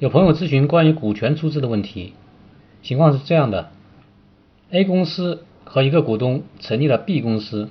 [0.00, 2.14] 有朋友咨询关于股权出资的问题，
[2.82, 3.68] 情况是这样的
[4.70, 7.68] ：A 公司和一个股东成立了 B 公司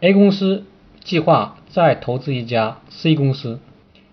[0.00, 0.64] ，A 公司
[1.02, 3.58] 计划再投资一家 C 公司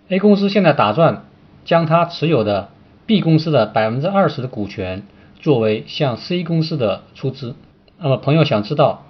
[0.07, 1.25] ，A 公司现在打算
[1.65, 2.69] 将他持有的
[3.05, 5.03] B 公司的百分之二十的股权
[5.41, 7.55] 作为向 C 公司的出资。
[7.97, 9.03] 那么朋友想知道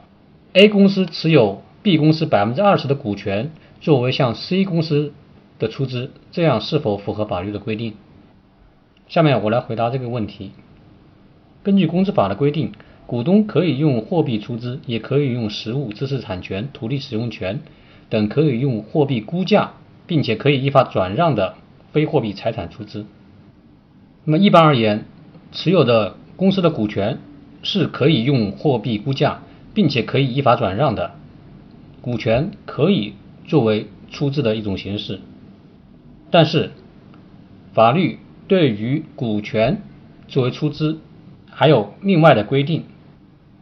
[0.53, 5.13] ，A 公司持有 B 公司百分之二十的股权作为向 C 公司
[5.59, 7.93] 的出资，这样是否符合法律的规定？
[9.09, 10.51] 下面我来回答这个问题。
[11.63, 12.73] 根据公司法的规定，
[13.07, 17.61] 股东可以用货币出资，也可以用实物、知识产权、土地使用权
[18.07, 19.73] 等可以用货币估价，
[20.05, 21.55] 并且可以依法转让的
[21.91, 23.07] 非货币财产出资。
[24.25, 25.05] 那么一般而言，
[25.51, 27.17] 持有的公司的股权
[27.63, 29.41] 是可以用货币估价，
[29.73, 31.15] 并且可以依法转让的，
[32.01, 33.15] 股权可以
[33.47, 35.19] 作为出资的一种形式。
[36.29, 36.69] 但是
[37.73, 38.19] 法律。
[38.49, 39.83] 对于股权
[40.27, 40.97] 作为出资，
[41.51, 42.83] 还有另外的规定。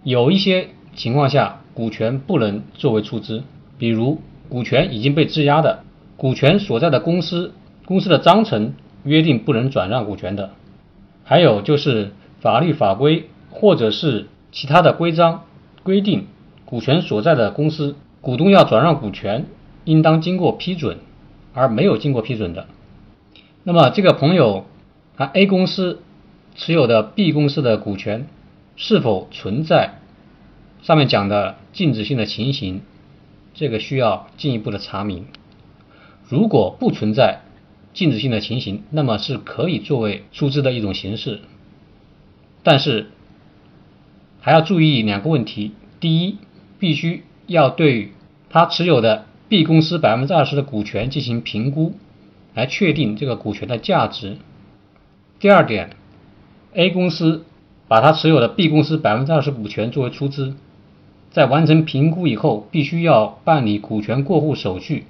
[0.06, 3.44] 有一些情况下，股权不能作为出资，
[3.78, 5.84] 比如股权已经被质押的，
[6.16, 7.52] 股权所在的公司
[7.86, 10.52] 公司的章程约定不能转让股权的，
[11.26, 15.44] 还有就是法律法规或者是其他的规章
[15.84, 16.28] 规定，
[16.64, 19.48] 股权所在的公司股东要转让股权，
[19.84, 21.00] 应当经过批准，
[21.54, 22.68] 而没有经过批准的。
[23.66, 24.64] 那么这个朋友。
[25.18, 26.02] 啊 A 公司
[26.56, 28.28] 持有的 B 公司的股权
[28.76, 29.96] 是否存在
[30.84, 32.82] 上面讲的禁止性的情形？
[33.54, 35.26] 这个需要进一步的查明。
[36.30, 37.42] 如果不存在
[37.94, 41.42] 禁止性的情形，那么是可以作为出资的一种形式。
[42.62, 43.10] 但是
[44.40, 46.38] 还要注意两个问题：第一，
[46.78, 48.12] 必须要对
[48.52, 51.96] 他持有的 B 公司百分之二十的股权进行评估，
[52.54, 54.38] 来确定这个股权的价值。
[55.40, 55.92] 第二点
[56.74, 57.46] ，A 公司
[57.88, 60.56] 把他持有的 B 公司百分之二十股权作为出资，
[61.30, 65.06] 在完成评估以后，必须要办理股权过户手续，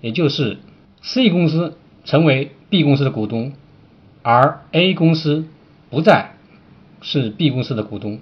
[0.00, 0.58] 也就是
[1.02, 3.52] C 公司成为 B 公司的股东，
[4.22, 5.44] 而 A 公司
[5.90, 6.32] 不再
[7.02, 8.20] 是 B 公司的股东，